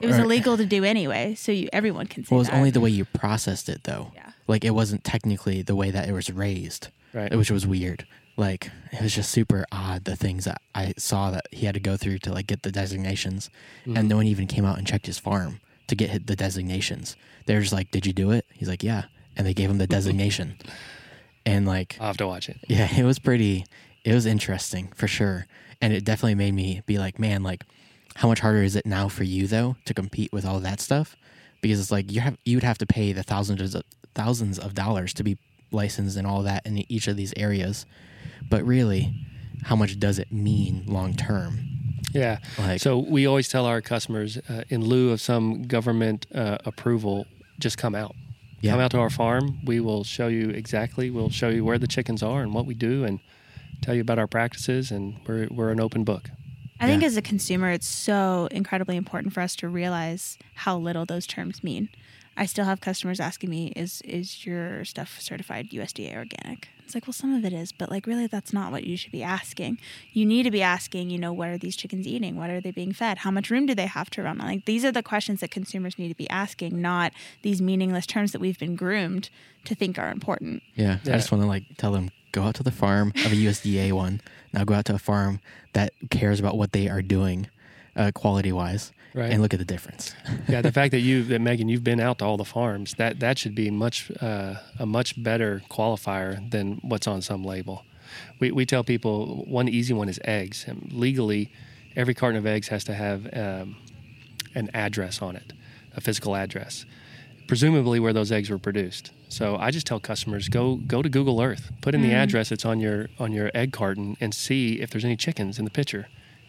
[0.00, 2.48] It was or- illegal to do anyway, so you everyone can say Well, it was
[2.48, 2.56] that.
[2.56, 4.12] only the way you processed it, though.
[4.14, 4.30] Yeah.
[4.46, 7.34] Like it wasn't technically the way that it was raised, Right.
[7.36, 8.06] which was weird.
[8.36, 11.80] Like it was just super odd the things that I saw that he had to
[11.80, 13.48] go through to like get the designations,
[13.86, 13.96] Mm-hmm.
[13.96, 17.16] and no one even came out and checked his farm to get the designations.
[17.46, 19.04] They're just like, "Did you do it?" He's like, "Yeah,"
[19.36, 20.56] and they gave him the designation,
[21.44, 22.58] and like, I'll have to watch it.
[22.68, 23.64] yeah, it was pretty.
[24.04, 25.46] It was interesting for sure,
[25.80, 27.64] and it definitely made me be like, man, like,
[28.16, 31.16] how much harder is it now for you though to compete with all that stuff?
[31.62, 33.82] Because it's like you have you would have to pay the thousands of
[34.14, 35.38] thousands of dollars to be
[35.72, 37.86] licensed and all that in each of these areas,
[38.50, 39.12] but really,
[39.64, 41.60] how much does it mean long term?
[42.12, 42.38] Yeah.
[42.58, 47.26] Like- so we always tell our customers, uh, in lieu of some government uh, approval,
[47.58, 48.14] just come out.
[48.60, 48.72] Yeah.
[48.72, 49.58] Come out to our farm.
[49.64, 51.10] We will show you exactly.
[51.10, 53.20] We'll show you where the chickens are and what we do, and
[53.82, 54.90] tell you about our practices.
[54.90, 56.30] And we're we're an open book.
[56.80, 61.06] I think as a consumer, it's so incredibly important for us to realize how little
[61.06, 61.88] those terms mean.
[62.36, 67.08] I still have customers asking me, "Is is your stuff certified USDA organic?" It's like,
[67.08, 69.78] well, some of it is, but like, really, that's not what you should be asking.
[70.12, 72.36] You need to be asking, you know, what are these chickens eating?
[72.36, 73.18] What are they being fed?
[73.18, 74.38] How much room do they have to run?
[74.38, 78.30] Like, these are the questions that consumers need to be asking, not these meaningless terms
[78.30, 79.30] that we've been groomed
[79.64, 80.62] to think are important.
[80.76, 81.14] Yeah, Yeah.
[81.14, 83.90] I just want to like tell them go out to the farm of a USDA
[83.92, 84.20] one.
[84.52, 85.40] Now go out to a farm
[85.72, 87.48] that cares about what they are doing,
[87.96, 89.32] uh, quality wise, Right.
[89.32, 90.14] and look at the difference.
[90.48, 92.94] yeah, the fact that you that Megan, you've been out to all the farms.
[92.94, 97.84] That that should be much uh, a much better qualifier than what's on some label.
[98.40, 100.64] We we tell people one easy one is eggs.
[100.68, 101.50] And legally,
[101.96, 103.76] every carton of eggs has to have um,
[104.54, 105.52] an address on it,
[105.96, 106.84] a physical address,
[107.48, 109.12] presumably where those eggs were produced.
[109.28, 112.64] So I just tell customers go go to Google Earth, put in the address that's
[112.64, 116.06] on your on your egg carton, and see if there's any chickens in the picture.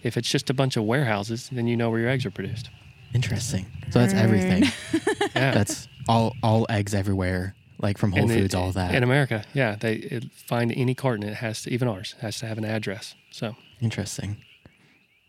[0.08, 2.70] If it's just a bunch of warehouses, then you know where your eggs are produced.
[3.14, 3.66] Interesting.
[3.92, 4.64] So that's everything.
[5.36, 5.52] Yeah.
[5.52, 8.96] that's all all eggs everywhere, like from Whole And it- Foods, all that.
[8.96, 11.24] In America, yeah, they it, find any carton.
[11.28, 13.14] It has to, even ours has to have an address.
[13.32, 14.38] So Interesting.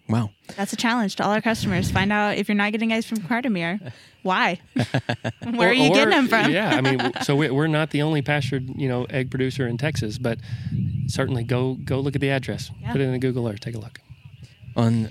[0.09, 0.31] Wow.
[0.57, 1.91] That's a challenge to all our customers.
[1.91, 4.59] Find out if you're not getting eggs from Cartermere, why?
[5.43, 6.51] Where Or- are you or- getting them from?
[6.51, 9.77] yeah, I mean, so we- we're not the only pastured, you know, egg producer in
[9.77, 10.39] Texas, but
[11.09, 12.71] certainly go go look at the address.
[12.81, 12.93] Yeah.
[12.93, 13.61] Put it in a Google Earth.
[13.61, 14.01] Take a look.
[14.79, 15.09] On,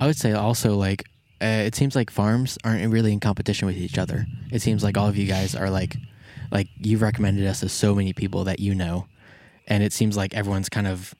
[0.00, 1.04] I would say also like
[1.42, 4.26] uh, it seems like farms aren't really in competition with each other.
[4.52, 5.96] It seems like all of you guys are like,
[6.50, 9.06] like you've recommended us to so many people that you know,
[9.66, 11.14] and it seems like everyone's kind of,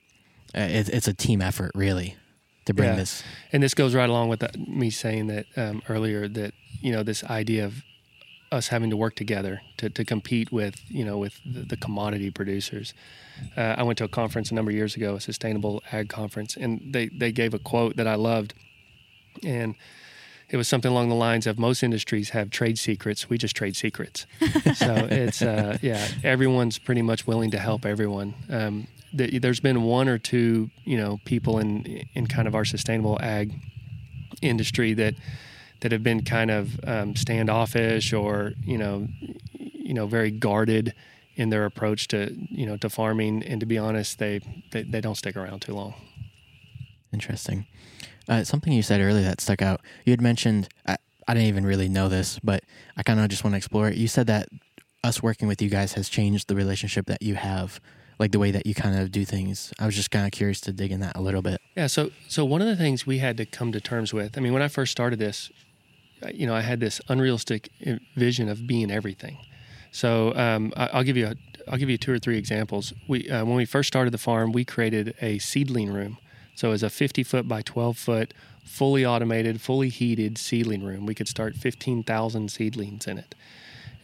[0.56, 2.16] uh, it, it's a team effort really,
[2.66, 2.96] to bring Yeah.
[2.96, 3.22] this.
[3.52, 7.02] And this goes right along with that, me saying that um, earlier that you know
[7.02, 7.82] this idea of
[8.56, 12.30] us having to work together to, to compete with you know with the, the commodity
[12.30, 12.94] producers.
[13.56, 16.56] Uh, I went to a conference a number of years ago, a sustainable ag conference,
[16.56, 18.54] and they they gave a quote that I loved,
[19.44, 19.74] and
[20.48, 23.28] it was something along the lines of most industries have trade secrets.
[23.28, 24.26] We just trade secrets.
[24.74, 28.34] so it's uh, yeah, everyone's pretty much willing to help everyone.
[28.48, 32.64] Um, th- there's been one or two you know people in in kind of our
[32.64, 33.52] sustainable ag
[34.42, 35.14] industry that
[35.86, 39.06] that have been kind of um, standoffish or you know
[39.52, 40.92] you know very guarded
[41.36, 44.40] in their approach to you know to farming and to be honest they
[44.72, 45.94] they, they don't stick around too long
[47.12, 47.66] Interesting.
[48.28, 49.80] Uh, something you said earlier that stuck out.
[50.04, 50.96] You had mentioned, I,
[51.26, 52.64] I didn't even really know this, but
[52.96, 53.96] I kind of just want to explore it.
[53.96, 54.48] You said that
[55.04, 57.80] us working with you guys has changed the relationship that you have,
[58.18, 59.72] like the way that you kind of do things.
[59.78, 61.60] I was just kind of curious to dig in that a little bit.
[61.76, 61.86] Yeah.
[61.86, 64.36] So so one of the things we had to come to terms with.
[64.36, 65.50] I mean, when I first started this,
[66.32, 69.38] you know, I had this unrealistic uh, vision of being everything.
[69.92, 71.34] So um, I, I'll give you a,
[71.68, 72.92] I'll give you two or three examples.
[73.08, 76.18] We uh, when we first started the farm, we created a seedling room.
[76.54, 81.04] So it's a 50 foot by 12 foot, fully automated, fully heated seedling room.
[81.04, 83.34] We could start 15,000 seedlings in it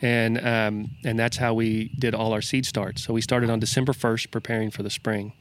[0.03, 3.05] and um, and that's how we did all our seed starts.
[3.05, 5.33] So we started on December first, preparing for the spring,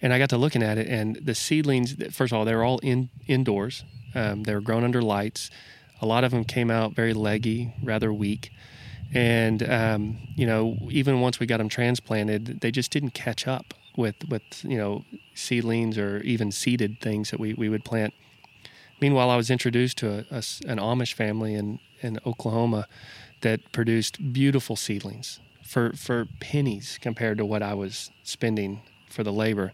[0.00, 1.94] and I got to looking at it, and the seedlings.
[2.14, 3.84] First of all, they were all in indoors.
[4.14, 5.50] Um, they were grown under lights.
[6.04, 8.50] A lot of them came out very leggy, rather weak.
[9.14, 13.72] And, um, you know, even once we got them transplanted, they just didn't catch up
[13.96, 18.12] with, with you know, seedlings or even seeded things that we, we would plant.
[19.00, 22.86] Meanwhile, I was introduced to a, a, an Amish family in, in Oklahoma
[23.40, 29.32] that produced beautiful seedlings for, for pennies compared to what I was spending for the
[29.32, 29.72] labor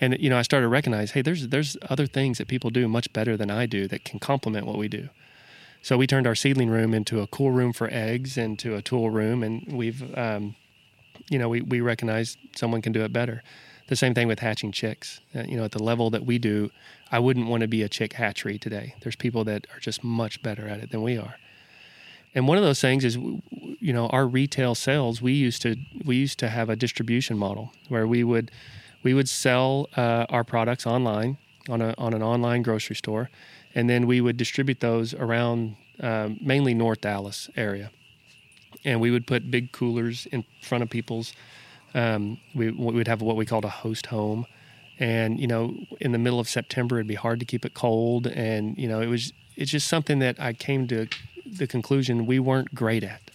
[0.00, 2.86] and you know, I started to recognize, hey, there's there's other things that people do
[2.88, 5.08] much better than I do that can complement what we do.
[5.82, 9.10] So we turned our seedling room into a cool room for eggs, into a tool
[9.10, 10.56] room, and we've, um,
[11.30, 13.42] you know, we we recognize someone can do it better.
[13.88, 15.20] The same thing with hatching chicks.
[15.34, 16.70] Uh, you know, at the level that we do,
[17.10, 18.94] I wouldn't want to be a chick hatchery today.
[19.00, 21.36] There's people that are just much better at it than we are.
[22.34, 25.22] And one of those things is, you know, our retail sales.
[25.22, 28.50] We used to we used to have a distribution model where we would
[29.02, 31.38] we would sell uh, our products online
[31.68, 33.30] on, a, on an online grocery store,
[33.74, 37.90] and then we would distribute those around uh, mainly North Dallas area.
[38.84, 41.32] And we would put big coolers in front of people's.
[41.94, 44.46] Um, we, we would have what we called a host home,
[44.98, 48.26] and you know, in the middle of September, it'd be hard to keep it cold,
[48.26, 51.08] and you know, it was it's just something that I came to
[51.44, 53.30] the conclusion we weren't great at.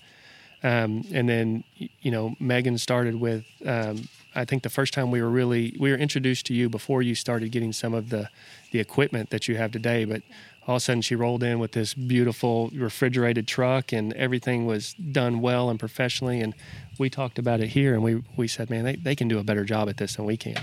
[0.63, 5.21] Um, and then, you know, Megan started with um, I think the first time we
[5.21, 8.29] were really we were introduced to you before you started getting some of the
[8.71, 10.21] the equipment that you have today, but
[10.67, 14.93] all of a sudden she rolled in with this beautiful refrigerated truck and everything was
[14.93, 16.53] done well and professionally and
[16.97, 19.43] we talked about it here and we we said man they, they can do a
[19.43, 20.57] better job at this than we can.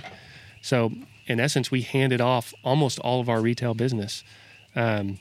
[0.63, 0.93] So
[1.27, 4.25] in essence we handed off almost all of our retail business.
[4.75, 5.19] Um,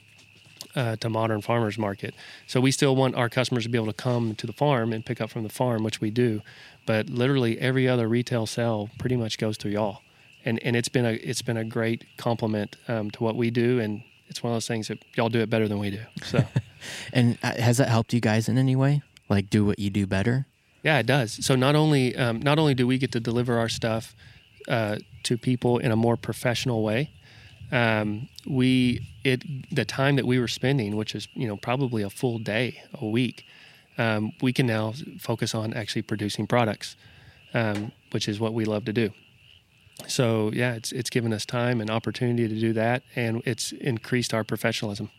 [0.80, 2.13] uh, to modern farmers market
[2.48, 5.06] so we still want our customers to be able to come to the farm and
[5.06, 6.42] pick up from the farm which we do
[6.89, 10.02] but literally every other retail sale pretty much goes through y'all,
[10.44, 13.80] and and it's been a it's been a great complement um, to what we do,
[13.80, 16.02] and it's one of those things that y'all do it better than we do.
[16.24, 16.44] So,
[17.13, 19.04] and uh, has that helped you guys in any way?
[19.30, 20.48] Like do what you do better?
[20.82, 21.46] Yeah, it does.
[21.46, 24.15] So not only um, not only do we get to deliver our stuff
[24.68, 27.12] uh, to people in a more professional way,
[27.72, 32.10] um, we it the time that we were spending, which is you know probably a
[32.10, 33.46] full day a week,
[33.98, 36.96] um, we can now focus on actually producing products,
[37.54, 39.12] um, which is what we love to do.
[40.08, 44.34] So yeah, it's it's given us time and opportunity to do that, and it's increased
[44.34, 45.12] our professionalism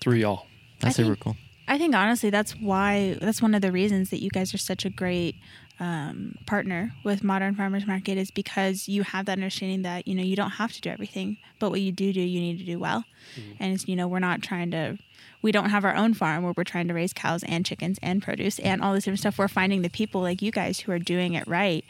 [0.00, 0.46] through y'all.
[0.80, 1.36] That's think, super cool.
[1.66, 4.84] I think honestly, that's why that's one of the reasons that you guys are such
[4.84, 5.36] a great
[5.80, 10.22] um, partner with Modern Farmers Market is because you have that understanding that you know
[10.22, 12.78] you don't have to do everything, but what you do do, you need to do
[12.78, 13.04] well.
[13.36, 13.52] Mm-hmm.
[13.60, 14.98] And it's, you know, we're not trying to
[15.44, 18.22] we don't have our own farm where we're trying to raise cows and chickens and
[18.22, 19.38] produce and all this different stuff.
[19.38, 21.84] We're finding the people like you guys who are doing it right.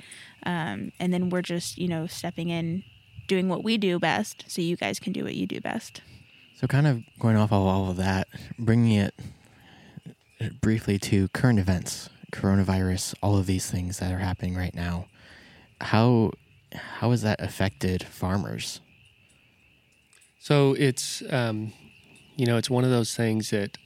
[0.44, 2.82] Um, and then we're just, you know, stepping in,
[3.28, 6.00] doing what we do best so you guys can do what you do best.
[6.56, 8.26] So, kind of going off of all of that,
[8.58, 9.14] bringing it
[10.60, 15.06] briefly to current events, coronavirus, all of these things that are happening right now.
[15.80, 16.32] How
[16.72, 18.80] how has that affected farmers?
[20.40, 21.72] So it's um,
[22.36, 23.78] you know, it's one of those things that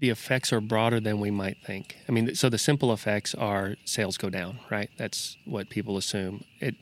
[0.00, 1.96] the effects are broader than we might think.
[2.08, 4.88] I mean, so the simple effects are sales go down, right?
[4.96, 6.44] That's what people assume.
[6.60, 6.76] It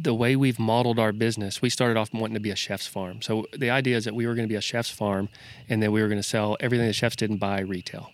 [0.00, 3.20] the way we've modeled our business, we started off wanting to be a chef's farm.
[3.20, 5.28] So the idea is that we were going to be a chef's farm,
[5.68, 8.12] and then we were going to sell everything the chefs didn't buy retail.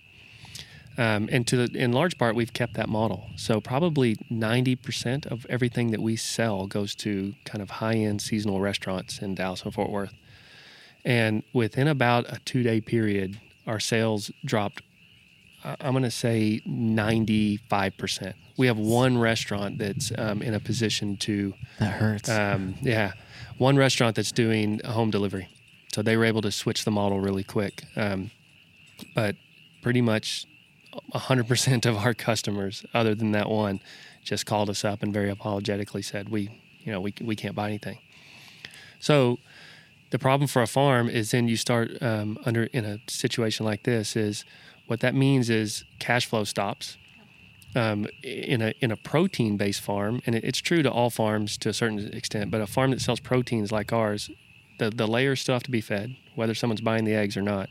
[0.99, 3.31] Um, and to the, in large part, we've kept that model.
[3.37, 9.21] So probably 90% of everything that we sell goes to kind of high-end seasonal restaurants
[9.21, 10.13] in Dallas and Fort Worth.
[11.05, 14.83] And within about a two day period, our sales dropped,
[15.63, 18.35] I'm going to say 95%.
[18.57, 21.55] We have one restaurant that's um, in a position to.
[21.79, 22.29] That hurts.
[22.29, 23.13] Um, yeah.
[23.59, 25.49] One restaurant that's doing home delivery.
[25.93, 27.85] So they were able to switch the model really quick.
[27.95, 28.33] Um,
[29.15, 29.37] but
[29.81, 30.45] pretty much
[31.13, 33.81] 100% of our customers, other than that one,
[34.23, 37.69] just called us up and very apologetically said, we, you know, we, we can't buy
[37.69, 37.99] anything.
[38.99, 39.39] So
[40.11, 43.83] the problem for a farm is then you start um, under in a situation like
[43.83, 44.45] this is
[44.87, 46.97] what that means is cash flow stops
[47.77, 51.59] um, in a in a protein based farm and it, it's true to all farms
[51.59, 54.31] to a certain extent but a farm that sells proteins like ours
[54.79, 57.69] the the layers still have to be fed whether someone's buying the eggs or not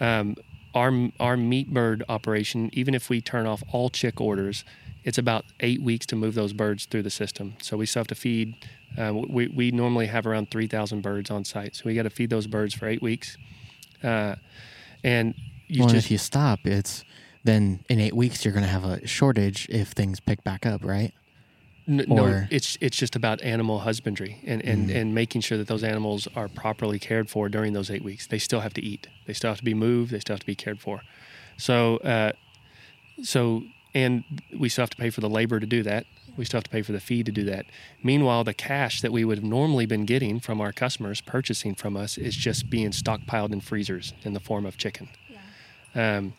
[0.00, 0.34] um,
[0.74, 4.64] our our meat bird operation even if we turn off all chick orders
[5.02, 8.06] it's about eight weeks to move those birds through the system so we still have
[8.06, 8.54] to feed
[8.98, 12.30] uh, we, we normally have around 3,000 birds on site, so we got to feed
[12.30, 13.36] those birds for eight weeks.
[14.02, 14.34] Uh,
[15.04, 15.34] and
[15.68, 17.04] you well, just, if you stop, it's
[17.44, 20.84] then in eight weeks you're going to have a shortage if things pick back up,
[20.84, 21.14] right?
[21.88, 24.94] N- no, it's it's just about animal husbandry and and, Mhm.
[24.96, 28.26] and making sure that those animals are properly cared for during those eight weeks.
[28.26, 29.08] They still have to eat.
[29.26, 30.10] They still have to be moved.
[30.12, 31.02] They still have to be cared for.
[31.56, 32.32] So, uh,
[33.22, 33.64] so
[33.94, 34.24] and
[34.56, 36.06] we still have to pay for the labor to do that.
[36.36, 37.66] We still have to pay for the feed to do that.
[38.04, 41.96] Meanwhile, the cash that we would have normally been getting from our customers purchasing from
[41.96, 45.08] us is just being stockpiled in freezers in the form of chicken.
[45.94, 46.34] Um,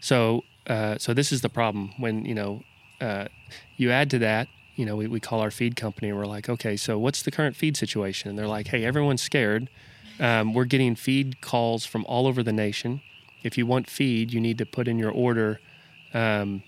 [0.00, 2.62] so, uh, so this is the problem when you know
[3.00, 3.26] uh,
[3.76, 4.48] you add to that.
[4.76, 7.30] You know, we, we call our feed company and we're like, okay, so what's the
[7.30, 8.30] current feed situation?
[8.30, 9.68] And they're like, hey, everyone's scared.
[10.20, 13.00] Um, we're getting feed calls from all over the nation.
[13.42, 15.60] If you want feed, you need to put in your order,
[16.14, 16.62] um,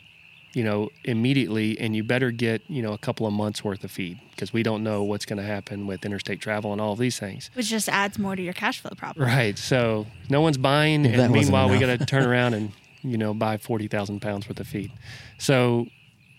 [0.55, 3.91] you know, immediately, and you better get you know a couple of months worth of
[3.91, 6.99] feed because we don't know what's going to happen with interstate travel and all of
[6.99, 7.51] these things.
[7.55, 9.27] Which just adds more to your cash flow problem.
[9.27, 9.59] Right.
[9.59, 13.19] So no one's buying, If that and meanwhile we got to turn around and you
[13.19, 14.93] know buy forty thousand pounds worth of feed.
[15.39, 15.87] So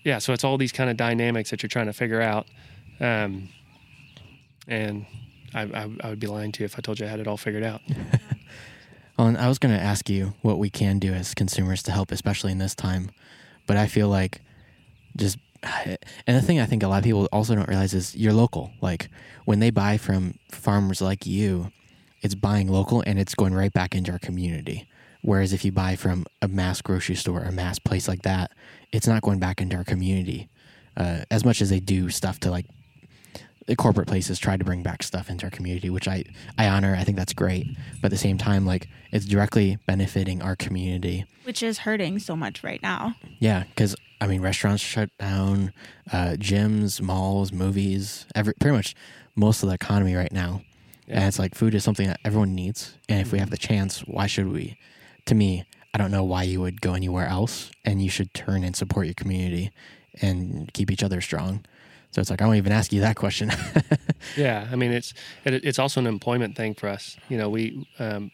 [0.03, 2.47] yeah, so it's all these kind of dynamics that you're trying to figure out,
[2.99, 3.49] um,
[4.67, 5.05] and
[5.53, 7.27] I, I, I would be lying to you if I told you I had it
[7.27, 7.81] all figured out.
[9.19, 11.91] Well, and I was going to ask you what we can do as consumers to
[11.91, 13.11] help, especially in this time.
[13.67, 14.39] But I feel like
[15.17, 18.31] just, and the thing I think a lot of people also don't realize is you're
[18.31, 18.71] local.
[18.79, 19.09] Like
[19.43, 21.73] when they buy from farmers like you,
[22.21, 24.87] it's buying local and it's going right back into our community.
[25.21, 28.53] Whereas if you buy from a mass grocery store, a mass place like that,
[28.91, 30.49] it's not going back into our community
[30.97, 32.65] uh, as much as they do stuff to like
[33.69, 36.23] the corporate places try to bring back stuff into our community, which I,
[36.57, 36.95] I honor.
[36.95, 37.67] I think that's great.
[38.01, 41.25] But at the same time, like it's directly benefiting our community.
[41.43, 43.15] Which is hurting so much right now.
[43.37, 45.71] Yeah, because I mean, restaurants shut down,
[46.11, 48.95] uh, gyms, malls, movies, every pretty much
[49.35, 50.63] most of the economy right now.
[51.07, 54.01] And it's like food is something that everyone needs, and if we have the chance,
[54.01, 54.77] why should we?
[55.25, 55.63] To me,
[55.93, 59.07] I don't know why you would go anywhere else, and you should turn and support
[59.07, 59.71] your community
[60.21, 61.65] and keep each other strong.
[62.11, 63.51] So it's like I won't even ask you that question.
[64.35, 65.13] Yeah, I mean it's
[65.45, 67.17] it, it's also an employment thing for us.
[67.29, 68.31] You know, we um,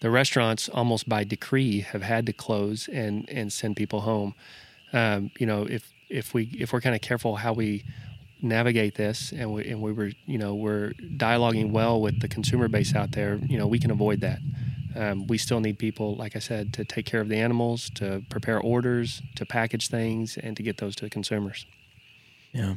[0.00, 4.34] the restaurants almost by decree have had to close and and send people home.
[4.92, 7.84] Um, you know, if if we if we're kind of careful how we
[8.40, 12.68] navigate this and we and we were you know we're dialoguing well with the consumer
[12.68, 14.38] base out there, you know, we can avoid that.
[14.98, 18.22] Um, we still need people, like I said, to take care of the animals, to
[18.28, 21.66] prepare orders, to package things, and to get those to the consumers.
[22.52, 22.74] yeah,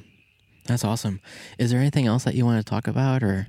[0.65, 1.19] that's awesome.
[1.57, 3.47] Is there anything else that you want to talk about, or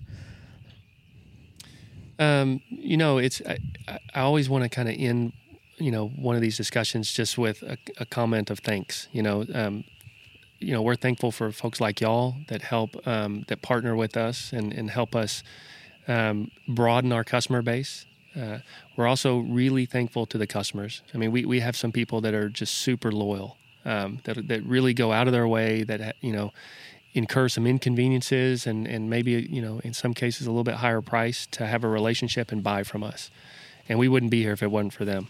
[2.18, 3.58] Um, you know, it's I,
[3.88, 5.32] I I always want to kind of end,
[5.78, 9.08] you know, one of these discussions just with a, a comment of thanks.
[9.12, 9.84] You know, um,
[10.60, 14.52] you know, we're thankful for folks like y'all that help, um, that partner with us
[14.52, 15.42] and and help us
[16.08, 18.06] um, broaden our customer base.
[18.38, 18.58] Uh,
[18.96, 21.02] we're also really thankful to the customers.
[21.14, 24.64] I mean, we, we have some people that are just super loyal, um, that that
[24.64, 26.52] really go out of their way, that you know,
[27.14, 31.02] incur some inconveniences and, and maybe you know in some cases a little bit higher
[31.02, 33.30] price to have a relationship and buy from us.
[33.88, 35.28] And we wouldn't be here if it wasn't for them.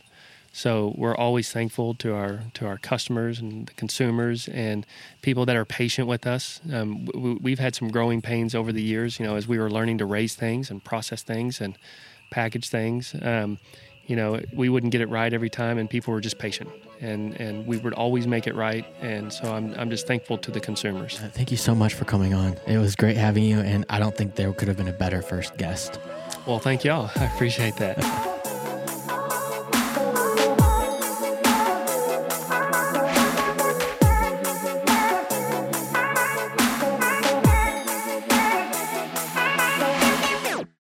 [0.55, 4.87] So we're always thankful to our to our customers and the consumers and
[5.23, 6.61] people that are patient with us.
[6.71, 9.71] Um, we, we've had some growing pains over the years you know as we were
[9.71, 11.77] learning to raise things and process things and
[12.33, 13.59] package things um,
[14.07, 16.69] you know we wouldn't get it right every time and people were just patient
[17.01, 20.51] and and we would always make it right and so i'm, I'm just thankful to
[20.51, 22.57] the consumers Uh, thank you so much for coming on.
[22.67, 25.23] It was great having you, and I don't think there could have been a better
[25.23, 25.99] first guest.
[26.47, 27.11] Well, thank y'all.
[27.17, 27.97] I appreciate that.